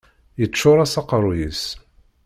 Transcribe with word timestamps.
Yeččur-as 0.39 0.93
aqerruy-is. 1.01 1.63